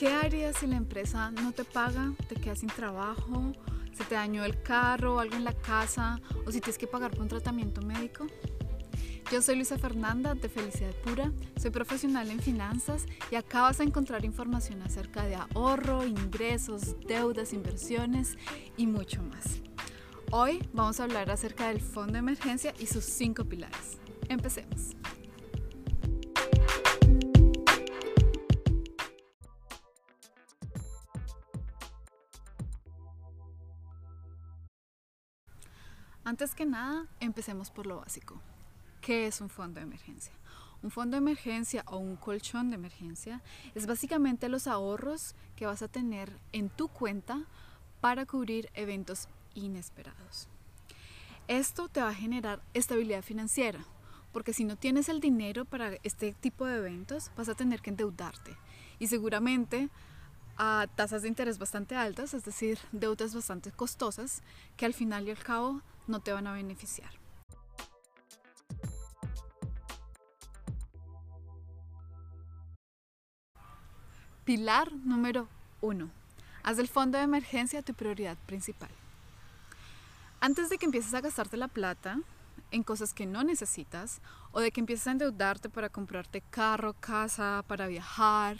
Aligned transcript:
¿Qué 0.00 0.08
harías 0.08 0.56
si 0.56 0.66
la 0.66 0.78
empresa 0.78 1.30
no 1.30 1.52
te 1.52 1.62
paga, 1.62 2.14
te 2.26 2.34
quedas 2.34 2.60
sin 2.60 2.70
trabajo, 2.70 3.52
se 3.92 4.02
te 4.04 4.14
dañó 4.14 4.46
el 4.46 4.62
carro, 4.62 5.20
algo 5.20 5.36
en 5.36 5.44
la 5.44 5.52
casa 5.52 6.18
o 6.46 6.50
si 6.50 6.62
tienes 6.62 6.78
que 6.78 6.86
pagar 6.86 7.10
por 7.10 7.20
un 7.20 7.28
tratamiento 7.28 7.82
médico? 7.82 8.26
Yo 9.30 9.42
soy 9.42 9.56
Luisa 9.56 9.76
Fernanda 9.76 10.34
de 10.34 10.48
Felicidad 10.48 10.94
Pura, 11.04 11.30
soy 11.60 11.70
profesional 11.70 12.30
en 12.30 12.40
finanzas 12.40 13.04
y 13.30 13.34
acá 13.34 13.60
vas 13.60 13.80
a 13.80 13.82
encontrar 13.82 14.24
información 14.24 14.80
acerca 14.80 15.26
de 15.26 15.34
ahorro, 15.34 16.06
ingresos, 16.06 16.96
deudas, 17.06 17.52
inversiones 17.52 18.38
y 18.78 18.86
mucho 18.86 19.22
más. 19.22 19.60
Hoy 20.30 20.66
vamos 20.72 20.98
a 20.98 21.04
hablar 21.04 21.30
acerca 21.30 21.68
del 21.68 21.82
fondo 21.82 22.14
de 22.14 22.20
emergencia 22.20 22.72
y 22.78 22.86
sus 22.86 23.04
cinco 23.04 23.44
pilares. 23.44 23.98
Empecemos. 24.30 24.96
Antes 36.30 36.54
que 36.54 36.64
nada, 36.64 37.08
empecemos 37.18 37.72
por 37.72 37.88
lo 37.88 37.96
básico. 37.96 38.40
¿Qué 39.00 39.26
es 39.26 39.40
un 39.40 39.48
fondo 39.48 39.80
de 39.80 39.86
emergencia? 39.86 40.32
Un 40.80 40.92
fondo 40.92 41.16
de 41.16 41.18
emergencia 41.18 41.82
o 41.88 41.96
un 41.96 42.14
colchón 42.14 42.70
de 42.70 42.76
emergencia 42.76 43.42
es 43.74 43.88
básicamente 43.88 44.48
los 44.48 44.68
ahorros 44.68 45.34
que 45.56 45.66
vas 45.66 45.82
a 45.82 45.88
tener 45.88 46.32
en 46.52 46.68
tu 46.70 46.86
cuenta 46.86 47.46
para 48.00 48.26
cubrir 48.26 48.70
eventos 48.74 49.26
inesperados. 49.56 50.46
Esto 51.48 51.88
te 51.88 52.00
va 52.00 52.10
a 52.10 52.14
generar 52.14 52.62
estabilidad 52.74 53.22
financiera, 53.22 53.80
porque 54.30 54.52
si 54.52 54.62
no 54.62 54.76
tienes 54.76 55.08
el 55.08 55.18
dinero 55.18 55.64
para 55.64 55.96
este 56.04 56.32
tipo 56.34 56.64
de 56.64 56.76
eventos, 56.76 57.32
vas 57.36 57.48
a 57.48 57.56
tener 57.56 57.82
que 57.82 57.90
endeudarte 57.90 58.56
y 59.00 59.08
seguramente 59.08 59.88
a 60.56 60.86
tasas 60.94 61.22
de 61.22 61.28
interés 61.28 61.58
bastante 61.58 61.96
altas, 61.96 62.34
es 62.34 62.44
decir, 62.44 62.78
deudas 62.92 63.34
bastante 63.34 63.72
costosas 63.72 64.42
que 64.76 64.86
al 64.86 64.94
final 64.94 65.26
y 65.26 65.32
al 65.32 65.38
cabo 65.38 65.82
no 66.10 66.20
te 66.20 66.32
van 66.32 66.46
a 66.46 66.52
beneficiar. 66.52 67.10
Pilar 74.44 74.92
número 74.92 75.48
uno. 75.80 76.10
Haz 76.62 76.76
del 76.76 76.88
fondo 76.88 77.16
de 77.16 77.24
emergencia 77.24 77.82
tu 77.82 77.94
prioridad 77.94 78.36
principal. 78.46 78.90
Antes 80.40 80.68
de 80.68 80.78
que 80.78 80.86
empieces 80.86 81.14
a 81.14 81.20
gastarte 81.20 81.56
la 81.56 81.68
plata 81.68 82.18
en 82.70 82.82
cosas 82.82 83.14
que 83.14 83.26
no 83.26 83.44
necesitas 83.44 84.20
o 84.52 84.60
de 84.60 84.70
que 84.70 84.80
empieces 84.80 85.06
a 85.06 85.12
endeudarte 85.12 85.68
para 85.68 85.88
comprarte 85.88 86.42
carro, 86.50 86.94
casa, 86.94 87.64
para 87.66 87.86
viajar, 87.86 88.58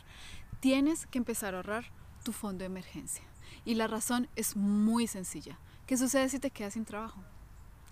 tienes 0.61 1.07
que 1.07 1.19
empezar 1.19 1.55
a 1.55 1.59
ahorrar 1.59 1.85
tu 2.23 2.33
fondo 2.33 2.61
de 2.61 2.67
emergencia. 2.67 3.25
Y 3.65 3.75
la 3.75 3.87
razón 3.87 4.29
es 4.37 4.57
muy 4.57 5.07
sencilla. 5.07 5.59
¿Qué 5.87 5.97
sucede 5.97 6.29
si 6.29 6.39
te 6.39 6.51
quedas 6.51 6.75
sin 6.75 6.85
trabajo? 6.85 7.21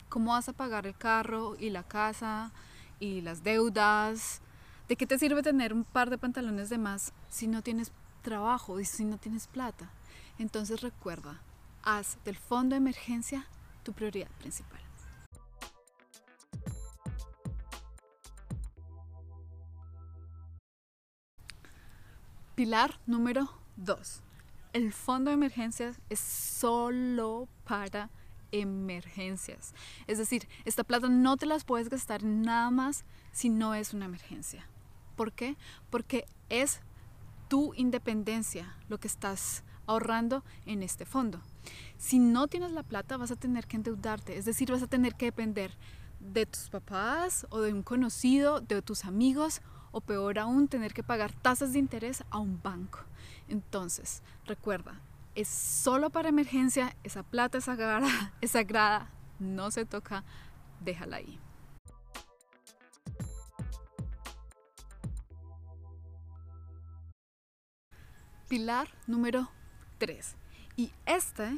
¿Cómo 0.08 0.32
vas 0.32 0.48
a 0.48 0.54
pagar 0.54 0.86
el 0.86 0.96
carro 0.96 1.54
y 1.58 1.68
la 1.68 1.82
casa 1.82 2.50
y 2.98 3.20
las 3.20 3.42
deudas? 3.42 4.40
¿De 4.88 4.96
qué 4.96 5.06
te 5.06 5.18
sirve 5.18 5.42
tener 5.42 5.74
un 5.74 5.84
par 5.84 6.08
de 6.08 6.16
pantalones 6.16 6.70
de 6.70 6.78
más 6.78 7.12
si 7.28 7.46
no 7.46 7.62
tienes 7.62 7.92
trabajo 8.22 8.80
y 8.80 8.86
si 8.86 9.04
no 9.04 9.18
tienes 9.18 9.46
plata? 9.46 9.90
Entonces 10.38 10.80
recuerda, 10.80 11.42
haz 11.82 12.16
del 12.24 12.36
fondo 12.36 12.74
de 12.74 12.78
emergencia 12.78 13.46
tu 13.82 13.92
prioridad 13.92 14.30
principal. 14.38 14.80
Pilar 22.54 22.98
número 23.06 23.50
2. 23.76 24.22
El 24.72 24.92
fondo 24.94 25.30
de 25.30 25.34
emergencias 25.34 26.00
es 26.08 26.18
solo 26.18 27.46
para 27.64 28.08
emergencias. 28.52 29.74
Es 30.06 30.18
decir, 30.18 30.48
esta 30.64 30.84
plata 30.84 31.08
no 31.08 31.36
te 31.36 31.46
las 31.46 31.64
puedes 31.64 31.88
gastar 31.88 32.22
nada 32.22 32.70
más 32.70 33.04
si 33.32 33.48
no 33.48 33.74
es 33.74 33.94
una 33.94 34.06
emergencia. 34.06 34.66
¿Por 35.16 35.32
qué? 35.32 35.56
Porque 35.90 36.26
es 36.48 36.80
tu 37.48 37.74
independencia 37.74 38.76
lo 38.88 38.98
que 38.98 39.08
estás 39.08 39.64
ahorrando 39.86 40.44
en 40.66 40.82
este 40.82 41.04
fondo. 41.04 41.40
Si 41.96 42.18
no 42.18 42.46
tienes 42.46 42.72
la 42.72 42.82
plata 42.82 43.16
vas 43.16 43.30
a 43.30 43.36
tener 43.36 43.66
que 43.66 43.76
endeudarte, 43.76 44.36
es 44.36 44.44
decir, 44.44 44.70
vas 44.70 44.82
a 44.82 44.86
tener 44.86 45.14
que 45.14 45.26
depender 45.26 45.72
de 46.20 46.46
tus 46.46 46.68
papás 46.68 47.46
o 47.50 47.60
de 47.60 47.72
un 47.72 47.82
conocido, 47.82 48.60
de 48.60 48.82
tus 48.82 49.04
amigos 49.04 49.62
o 49.90 50.00
peor 50.00 50.38
aún 50.38 50.68
tener 50.68 50.92
que 50.92 51.02
pagar 51.02 51.32
tasas 51.32 51.72
de 51.72 51.78
interés 51.78 52.22
a 52.30 52.38
un 52.38 52.60
banco. 52.62 53.00
Entonces, 53.48 54.22
recuerda, 54.44 55.00
es 55.34 55.48
solo 55.48 56.10
para 56.10 56.28
emergencia, 56.28 56.96
esa 57.04 57.22
plata 57.22 57.58
es 58.40 58.50
sagrada, 58.50 59.10
no 59.38 59.70
se 59.70 59.84
toca, 59.84 60.24
déjala 60.80 61.16
ahí. 61.18 61.38
Pilar 68.48 68.88
número 69.06 69.50
3. 69.98 70.34
Y 70.76 70.90
esta 71.04 71.52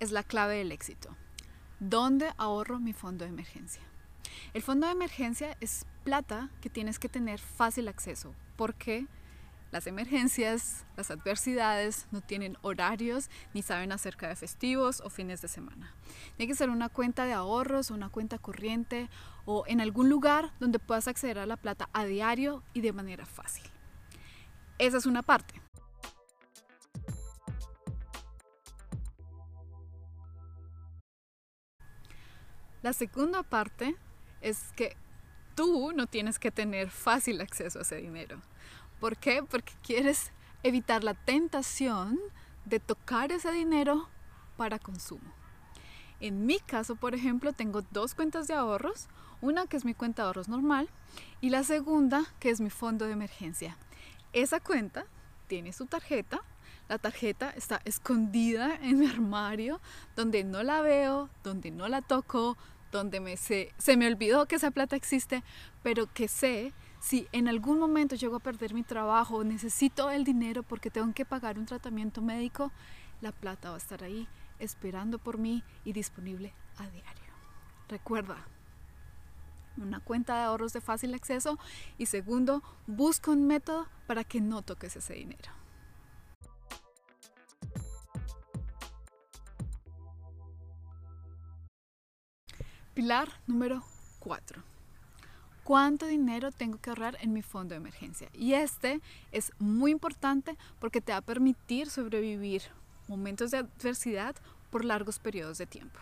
es 0.00 0.10
la 0.10 0.24
clave 0.24 0.56
del 0.56 0.72
éxito. 0.72 1.16
¿Dónde 1.78 2.32
ahorro 2.36 2.80
mi 2.80 2.92
fondo 2.92 3.24
de 3.24 3.30
emergencia? 3.30 3.82
El 4.52 4.62
fondo 4.62 4.86
de 4.86 4.92
emergencia 4.92 5.56
es 5.60 5.86
plata 6.02 6.50
que 6.60 6.68
tienes 6.68 6.98
que 6.98 7.08
tener 7.08 7.38
fácil 7.38 7.86
acceso. 7.86 8.34
¿Por 8.56 8.74
qué? 8.74 9.06
Las 9.72 9.86
emergencias, 9.86 10.84
las 10.98 11.10
adversidades 11.10 12.06
no 12.10 12.20
tienen 12.20 12.58
horarios 12.60 13.30
ni 13.54 13.62
saben 13.62 13.90
acerca 13.90 14.28
de 14.28 14.36
festivos 14.36 15.00
o 15.00 15.08
fines 15.08 15.40
de 15.40 15.48
semana. 15.48 15.94
Tiene 16.36 16.52
que 16.52 16.56
ser 16.56 16.68
una 16.68 16.90
cuenta 16.90 17.24
de 17.24 17.32
ahorros 17.32 17.90
o 17.90 17.94
una 17.94 18.10
cuenta 18.10 18.36
corriente 18.36 19.08
o 19.46 19.64
en 19.66 19.80
algún 19.80 20.10
lugar 20.10 20.52
donde 20.60 20.78
puedas 20.78 21.08
acceder 21.08 21.38
a 21.38 21.46
la 21.46 21.56
plata 21.56 21.88
a 21.94 22.04
diario 22.04 22.62
y 22.74 22.82
de 22.82 22.92
manera 22.92 23.24
fácil. 23.24 23.64
Esa 24.76 24.98
es 24.98 25.06
una 25.06 25.22
parte. 25.22 25.62
La 32.82 32.92
segunda 32.92 33.42
parte 33.42 33.96
es 34.42 34.70
que 34.76 34.98
tú 35.54 35.92
no 35.94 36.06
tienes 36.08 36.38
que 36.38 36.50
tener 36.50 36.90
fácil 36.90 37.40
acceso 37.40 37.78
a 37.78 37.82
ese 37.82 37.96
dinero. 37.96 38.42
¿Por 39.02 39.16
qué? 39.16 39.42
Porque 39.42 39.72
quieres 39.82 40.30
evitar 40.62 41.02
la 41.02 41.14
tentación 41.14 42.20
de 42.64 42.78
tocar 42.78 43.32
ese 43.32 43.50
dinero 43.50 44.08
para 44.56 44.78
consumo. 44.78 45.28
En 46.20 46.46
mi 46.46 46.60
caso, 46.60 46.94
por 46.94 47.16
ejemplo, 47.16 47.52
tengo 47.52 47.82
dos 47.90 48.14
cuentas 48.14 48.46
de 48.46 48.54
ahorros, 48.54 49.08
una 49.40 49.66
que 49.66 49.76
es 49.76 49.84
mi 49.84 49.92
cuenta 49.92 50.22
de 50.22 50.26
ahorros 50.28 50.46
normal 50.46 50.88
y 51.40 51.50
la 51.50 51.64
segunda 51.64 52.26
que 52.38 52.50
es 52.50 52.60
mi 52.60 52.70
fondo 52.70 53.06
de 53.06 53.10
emergencia. 53.14 53.76
Esa 54.32 54.60
cuenta 54.60 55.04
tiene 55.48 55.72
su 55.72 55.86
tarjeta, 55.86 56.40
la 56.88 56.98
tarjeta 56.98 57.50
está 57.50 57.82
escondida 57.84 58.76
en 58.82 59.00
mi 59.00 59.06
armario, 59.08 59.80
donde 60.14 60.44
no 60.44 60.62
la 60.62 60.80
veo, 60.80 61.28
donde 61.42 61.72
no 61.72 61.88
la 61.88 62.02
toco, 62.02 62.56
donde 62.92 63.18
me 63.18 63.36
se, 63.36 63.74
se 63.78 63.96
me 63.96 64.06
olvidó 64.06 64.46
que 64.46 64.54
esa 64.54 64.70
plata 64.70 64.94
existe, 64.94 65.42
pero 65.82 66.06
que 66.06 66.28
sé 66.28 66.72
si 67.02 67.26
en 67.32 67.48
algún 67.48 67.80
momento 67.80 68.14
llego 68.14 68.36
a 68.36 68.40
perder 68.40 68.74
mi 68.74 68.84
trabajo 68.84 69.42
necesito 69.42 70.08
el 70.08 70.22
dinero 70.22 70.62
porque 70.62 70.88
tengo 70.88 71.12
que 71.12 71.24
pagar 71.24 71.58
un 71.58 71.66
tratamiento 71.66 72.22
médico, 72.22 72.70
la 73.20 73.32
plata 73.32 73.70
va 73.70 73.74
a 73.74 73.78
estar 73.78 74.04
ahí 74.04 74.28
esperando 74.60 75.18
por 75.18 75.36
mí 75.36 75.64
y 75.84 75.92
disponible 75.92 76.54
a 76.78 76.88
diario. 76.88 77.32
Recuerda, 77.88 78.36
una 79.76 79.98
cuenta 79.98 80.36
de 80.36 80.42
ahorros 80.42 80.72
de 80.72 80.80
fácil 80.80 81.12
acceso 81.14 81.58
y 81.98 82.06
segundo, 82.06 82.62
busca 82.86 83.32
un 83.32 83.48
método 83.48 83.88
para 84.06 84.22
que 84.22 84.40
no 84.40 84.62
toques 84.62 84.94
ese 84.94 85.14
dinero. 85.14 85.50
Pilar 92.94 93.28
número 93.48 93.82
4 94.20 94.71
cuánto 95.64 96.06
dinero 96.06 96.50
tengo 96.50 96.78
que 96.78 96.90
ahorrar 96.90 97.16
en 97.20 97.32
mi 97.32 97.42
fondo 97.42 97.74
de 97.74 97.78
emergencia. 97.78 98.28
Y 98.32 98.54
este 98.54 99.00
es 99.30 99.52
muy 99.58 99.90
importante 99.90 100.56
porque 100.78 101.00
te 101.00 101.12
va 101.12 101.18
a 101.18 101.22
permitir 101.22 101.90
sobrevivir 101.90 102.62
momentos 103.08 103.50
de 103.50 103.58
adversidad 103.58 104.34
por 104.70 104.84
largos 104.84 105.18
periodos 105.18 105.58
de 105.58 105.66
tiempo. 105.66 105.98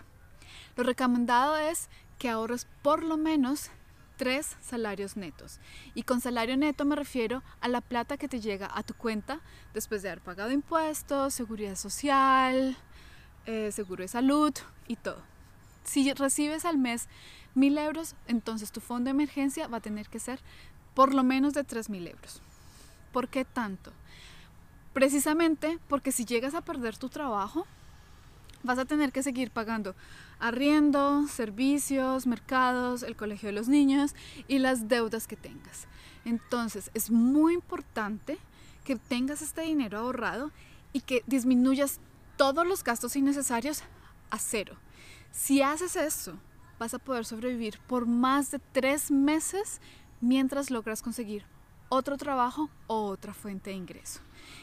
Lo 0.76 0.84
recomendado 0.84 1.56
es 1.56 1.88
que 2.18 2.28
ahorres 2.28 2.66
por 2.82 3.02
lo 3.02 3.16
menos 3.16 3.70
tres 4.16 4.56
salarios 4.60 5.16
netos. 5.16 5.60
Y 5.94 6.02
con 6.02 6.20
salario 6.20 6.56
neto 6.56 6.84
me 6.84 6.94
refiero 6.94 7.42
a 7.60 7.68
la 7.68 7.80
plata 7.80 8.18
que 8.18 8.28
te 8.28 8.40
llega 8.40 8.70
a 8.72 8.82
tu 8.82 8.94
cuenta 8.94 9.40
después 9.72 10.02
de 10.02 10.10
haber 10.10 10.20
pagado 10.20 10.50
impuestos, 10.50 11.32
seguridad 11.32 11.74
social, 11.74 12.76
eh, 13.46 13.72
seguro 13.72 14.02
de 14.02 14.08
salud 14.08 14.52
y 14.86 14.96
todo. 14.96 15.22
Si 15.84 16.12
recibes 16.12 16.66
al 16.66 16.76
mes 16.76 17.08
mil 17.54 17.78
euros, 17.78 18.14
entonces 18.26 18.72
tu 18.72 18.80
fondo 18.80 19.08
de 19.08 19.10
emergencia 19.10 19.68
va 19.68 19.78
a 19.78 19.82
tener 19.82 20.08
que 20.08 20.18
ser 20.18 20.40
por 20.94 21.14
lo 21.14 21.22
menos 21.22 21.54
de 21.54 21.64
tres 21.64 21.88
mil 21.90 22.06
euros. 22.06 22.40
¿Por 23.12 23.28
qué 23.28 23.44
tanto? 23.44 23.92
Precisamente 24.92 25.78
porque 25.88 26.12
si 26.12 26.24
llegas 26.24 26.54
a 26.54 26.62
perder 26.62 26.96
tu 26.96 27.08
trabajo, 27.08 27.66
vas 28.62 28.78
a 28.78 28.84
tener 28.84 29.12
que 29.12 29.22
seguir 29.22 29.50
pagando 29.50 29.94
arriendo, 30.40 31.26
servicios, 31.28 32.26
mercados, 32.26 33.02
el 33.02 33.14
colegio 33.14 33.48
de 33.48 33.52
los 33.52 33.68
niños 33.68 34.14
y 34.48 34.58
las 34.58 34.88
deudas 34.88 35.26
que 35.26 35.36
tengas. 35.36 35.86
Entonces 36.24 36.90
es 36.94 37.10
muy 37.10 37.54
importante 37.54 38.38
que 38.84 38.96
tengas 38.96 39.42
este 39.42 39.62
dinero 39.62 39.98
ahorrado 39.98 40.50
y 40.92 41.00
que 41.00 41.22
disminuyas 41.26 42.00
todos 42.36 42.66
los 42.66 42.82
gastos 42.82 43.14
innecesarios 43.16 43.82
a 44.30 44.38
cero. 44.38 44.74
Si 45.30 45.62
haces 45.62 45.94
eso, 45.94 46.38
vas 46.80 46.94
a 46.94 46.98
poder 46.98 47.26
sobrevivir 47.26 47.78
por 47.86 48.06
más 48.06 48.50
de 48.50 48.58
tres 48.58 49.10
meses 49.10 49.80
mientras 50.22 50.70
logras 50.70 51.02
conseguir 51.02 51.44
otro 51.90 52.16
trabajo 52.16 52.70
o 52.86 53.04
otra 53.04 53.34
fuente 53.34 53.70
de 53.70 53.76
ingreso. 53.76 54.20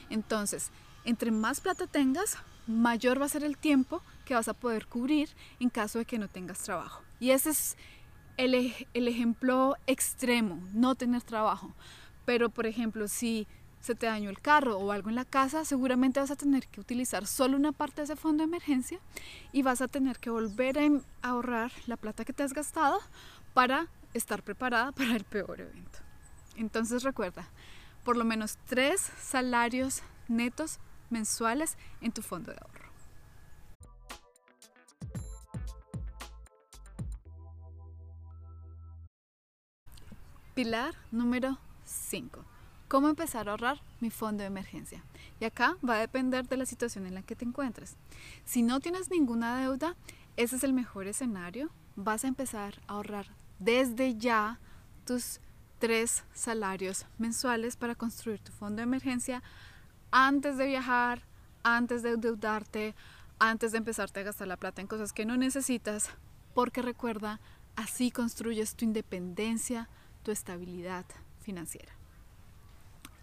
Entonces, 0.09 0.71
entre 1.05 1.29
más 1.29 1.61
plata 1.61 1.85
tengas, 1.85 2.37
mayor 2.65 3.21
va 3.21 3.25
a 3.25 3.29
ser 3.29 3.43
el 3.43 3.55
tiempo 3.55 4.01
que 4.25 4.33
vas 4.33 4.47
a 4.47 4.55
poder 4.55 4.87
cubrir 4.87 5.29
en 5.59 5.69
caso 5.69 5.99
de 5.99 6.05
que 6.05 6.17
no 6.17 6.27
tengas 6.27 6.59
trabajo. 6.59 7.03
Y 7.19 7.29
ese 7.29 7.51
es 7.51 7.77
el, 8.37 8.73
el 8.93 9.07
ejemplo 9.07 9.75
extremo, 9.85 10.59
no 10.73 10.95
tener 10.95 11.21
trabajo. 11.21 11.75
Pero, 12.25 12.49
por 12.49 12.65
ejemplo, 12.65 13.07
si 13.07 13.47
se 13.81 13.95
te 13.95 14.05
dañó 14.05 14.29
el 14.29 14.39
carro 14.39 14.77
o 14.77 14.91
algo 14.91 15.09
en 15.09 15.15
la 15.15 15.25
casa, 15.25 15.65
seguramente 15.65 16.19
vas 16.19 16.31
a 16.31 16.35
tener 16.35 16.67
que 16.67 16.81
utilizar 16.81 17.25
solo 17.25 17.57
una 17.57 17.71
parte 17.71 18.01
de 18.01 18.05
ese 18.05 18.15
fondo 18.15 18.43
de 18.43 18.47
emergencia 18.47 18.99
y 19.51 19.61
vas 19.61 19.81
a 19.81 19.87
tener 19.87 20.19
que 20.19 20.29
volver 20.29 20.77
a 20.79 21.27
ahorrar 21.27 21.71
la 21.85 21.97
plata 21.97 22.25
que 22.25 22.33
te 22.33 22.43
has 22.43 22.53
gastado 22.53 22.99
para 23.53 23.87
estar 24.13 24.43
preparada 24.43 24.91
para 24.91 25.15
el 25.15 25.23
peor 25.23 25.61
evento. 25.61 25.99
Entonces 26.55 27.03
recuerda, 27.03 27.47
por 28.03 28.17
lo 28.17 28.25
menos 28.25 28.57
tres 28.65 29.01
salarios 29.21 30.01
netos 30.27 30.79
mensuales 31.09 31.77
en 32.01 32.11
tu 32.11 32.21
fondo 32.21 32.51
de 32.51 32.59
ahorro. 32.59 32.87
Pilar 40.55 40.95
número 41.11 41.59
5. 41.85 42.56
¿Cómo 42.87 43.09
empezar 43.09 43.49
a 43.49 43.51
ahorrar 43.51 43.81
mi 43.99 44.09
fondo 44.09 44.43
de 44.43 44.47
emergencia? 44.47 45.03
Y 45.41 45.45
acá 45.45 45.75
va 45.87 45.95
a 45.95 45.99
depender 45.99 46.47
de 46.47 46.55
la 46.55 46.65
situación 46.65 47.05
en 47.05 47.15
la 47.15 47.21
que 47.21 47.35
te 47.35 47.43
encuentres. 47.43 47.97
Si 48.45 48.61
no 48.61 48.79
tienes 48.79 49.11
ninguna 49.11 49.59
deuda, 49.59 49.97
ese 50.37 50.55
es 50.55 50.63
el 50.63 50.71
mejor 50.71 51.05
escenario. 51.07 51.69
Vas 51.97 52.23
a 52.23 52.29
empezar 52.29 52.75
a 52.87 52.93
ahorrar 52.93 53.27
desde 53.59 54.15
ya 54.15 54.61
tus 55.05 55.41
tres 55.79 56.23
salarios 56.33 57.05
mensuales 57.17 57.75
para 57.75 57.93
construir 57.93 58.39
tu 58.39 58.53
fondo 58.53 58.77
de 58.77 58.83
emergencia 58.83 59.43
antes 60.09 60.55
de 60.55 60.67
viajar, 60.67 61.23
antes 61.63 62.03
de 62.03 62.11
endeudarte, 62.11 62.95
antes 63.37 63.73
de 63.73 63.79
empezarte 63.79 64.21
a 64.21 64.23
gastar 64.23 64.47
la 64.47 64.55
plata 64.55 64.79
en 64.79 64.87
cosas 64.87 65.11
que 65.11 65.25
no 65.25 65.35
necesitas, 65.35 66.09
porque 66.53 66.81
recuerda, 66.81 67.41
así 67.75 68.11
construyes 68.11 68.75
tu 68.75 68.85
independencia, 68.85 69.89
tu 70.23 70.31
estabilidad 70.31 71.05
financiera. 71.41 71.96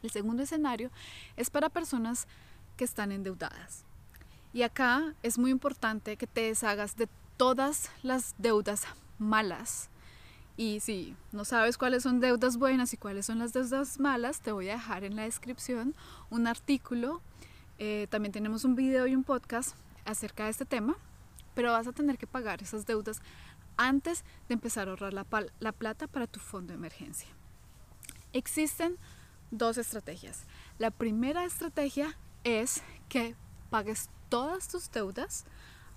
El 0.05 0.11
segundo 0.11 0.45
escenario 0.45 0.91
es 1.37 1.51
para 1.51 1.69
personas 1.69 2.29
que 2.77 2.85
están 2.85 3.11
endeudadas. 3.11 3.85
Y 4.53 4.62
acá 4.62 5.15
es 5.25 5.37
muy 5.39 5.51
importante 5.51 6.17
que 6.17 6.29
te 6.29 6.43
deshagas 6.43 6.97
de 6.97 7.09
todas 7.37 7.91
las 8.05 8.37
deudas 8.39 8.85
malas 9.19 9.91
y 10.56 10.81
si 10.81 11.17
no 11.33 11.45
sabes 11.45 11.77
cuáles 11.77 12.05
son 12.05 12.21
deudas 12.21 12.59
buenas 12.59 12.93
y 12.95 12.97
cuáles 12.97 13.27
son 13.27 13.41
las 13.41 13.53
deudas 13.53 13.99
malas, 13.99 14.41
te 14.41 14.53
voy 14.53 14.69
a 14.69 14.75
dejar 14.75 15.03
en 15.03 15.17
la 15.17 15.23
descripción 15.23 15.95
un 16.31 16.47
artículo. 16.47 17.21
Eh, 17.79 18.06
también 18.09 18.33
tenemos 18.33 18.65
un 18.65 18.77
video 18.77 19.06
y 19.09 19.17
un 19.17 19.25
podcast 19.25 19.75
acerca 20.05 20.45
de 20.45 20.51
este 20.51 20.65
tema, 20.65 20.97
pero 21.55 21.73
vas 21.73 21.89
a 21.89 21.93
tener 21.93 22.19
que 22.19 22.29
pagar 22.29 22.62
esas 22.62 22.87
deudas 22.87 23.21
antes 23.77 24.25
de 24.49 24.55
empezar 24.55 24.87
a 24.87 24.93
ahorrar 24.93 25.12
la, 25.12 25.27
la 25.59 25.73
plata 25.73 26.06
para 26.06 26.29
tu 26.29 26.39
fondo 26.39 26.73
de 26.73 26.79
emergencia. 26.79 27.29
Existen 28.33 28.97
dos 29.50 29.79
estrategias. 29.79 30.44
La 30.79 30.91
primera 30.91 31.44
estrategia 31.44 32.17
es 32.44 32.82
que 33.08 33.35
pagues 33.70 34.08
todas 34.29 34.69
tus 34.69 34.91
deudas 34.91 35.44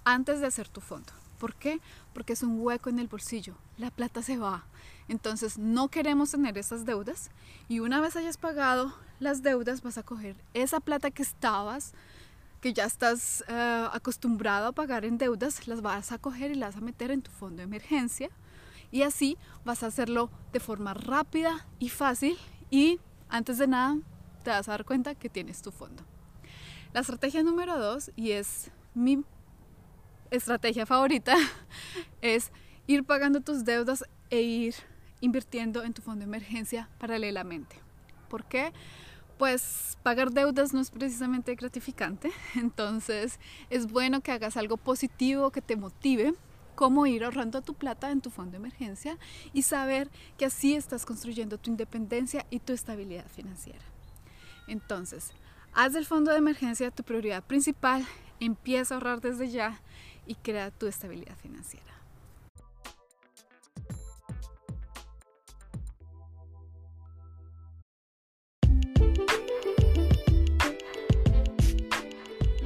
antes 0.04 0.40
de 0.40 0.48
hacer 0.48 0.68
tu 0.70 0.82
fondo. 0.82 1.12
¿Por 1.38 1.56
qué? 1.56 1.80
Porque 2.14 2.34
es 2.34 2.44
un 2.44 2.60
hueco 2.60 2.90
en 2.90 3.00
el 3.00 3.08
bolsillo, 3.08 3.56
la 3.78 3.92
plata 3.92 4.22
se 4.22 4.38
va. 4.38 4.66
Entonces 5.08 5.58
no 5.58 5.88
queremos 5.90 6.32
tener 6.32 6.58
esas 6.58 6.86
deudas 6.86 7.30
y 7.70 7.80
una 7.80 8.02
vez 8.02 8.16
hayas 8.16 8.38
pagado 8.38 8.94
las 9.20 9.42
deudas 9.42 9.82
vas 9.82 9.98
a 9.98 10.04
coger 10.04 10.36
esa 10.54 10.80
plata 10.80 11.12
que 11.12 11.24
estabas, 11.24 11.94
que 12.62 12.74
ya 12.74 12.86
estás 12.86 13.44
eh, 13.48 13.88
acostumbrado 13.92 14.68
a 14.68 14.72
pagar 14.72 15.06
en 15.06 15.18
deudas, 15.18 15.68
las 15.68 15.82
vas 15.82 16.12
a 16.12 16.18
coger 16.18 16.52
y 16.52 16.56
las 16.56 16.76
a 16.76 16.82
meter 16.82 17.12
en 17.12 17.22
tu 17.22 17.32
fondo 17.32 17.58
de 17.58 17.64
emergencia 17.64 18.30
y 18.92 19.04
así 19.04 19.38
vas 19.66 19.84
a 19.84 19.88
hacerlo 19.88 20.30
de 20.54 20.60
forma 20.60 20.94
rápida 20.94 21.66
y 21.80 21.90
fácil 21.90 22.38
y 22.70 23.00
antes 23.30 23.58
de 23.58 23.68
nada 23.68 23.98
te 24.44 24.50
vas 24.50 24.68
a 24.68 24.72
dar 24.72 24.86
cuenta 24.86 25.16
que 25.16 25.30
tienes 25.30 25.62
tu 25.62 25.72
fondo. 25.72 26.04
La 26.94 27.02
estrategia 27.02 27.44
número 27.44 27.78
dos 27.78 28.12
y 28.16 28.32
es 28.32 28.72
mi 28.94 29.24
estrategia 30.32 30.86
favorita 30.86 31.36
es 32.22 32.52
ir 32.88 33.04
pagando 33.04 33.42
tus 33.42 33.66
deudas 33.66 34.04
e 34.30 34.42
ir 34.42 34.76
invirtiendo 35.22 35.84
en 35.84 35.94
tu 35.94 36.02
fondo 36.02 36.20
de 36.20 36.26
emergencia 36.26 36.90
paralelamente. 36.98 37.78
¿Por 38.30 38.46
qué? 38.46 38.72
Pues 39.38 39.98
pagar 40.04 40.32
deudas 40.32 40.74
no 40.74 40.80
es 40.80 40.90
precisamente 40.90 41.54
gratificante, 41.56 42.32
entonces 42.56 43.40
es 43.70 43.92
bueno 43.92 44.22
que 44.22 44.32
hagas 44.32 44.58
algo 44.58 44.78
positivo 44.78 45.52
que 45.52 45.62
te 45.62 45.76
motive, 45.76 46.34
como 46.78 47.08
ir 47.08 47.24
ahorrando 47.24 47.64
tu 47.64 47.74
plata 47.74 48.12
en 48.12 48.22
tu 48.22 48.30
fondo 48.30 48.52
de 48.52 48.58
emergencia 48.58 49.18
y 49.52 49.64
saber 49.64 50.12
que 50.38 50.46
así 50.46 50.76
estás 50.76 51.08
construyendo 51.08 51.58
tu 51.58 51.72
independencia 51.72 52.46
y 52.52 52.60
tu 52.60 52.72
estabilidad 52.72 53.26
financiera. 53.30 53.84
Entonces, 54.68 55.32
haz 55.74 55.94
del 55.94 56.06
fondo 56.06 56.32
de 56.32 56.38
emergencia 56.38 56.92
tu 56.92 57.02
prioridad 57.02 57.44
principal, 57.44 58.06
empieza 58.40 58.94
a 58.94 58.98
ahorrar 58.98 59.22
desde 59.22 59.50
ya 59.50 59.82
y 60.28 60.36
crea 60.36 60.70
tu 60.70 60.86
estabilidad 60.86 61.36
financiera. 61.38 61.84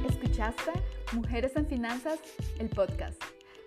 ¿Escuchaste 0.06 0.72
Mujeres 1.14 1.56
en 1.56 1.66
Finanzas, 1.66 2.18
el 2.58 2.68
podcast? 2.68 3.31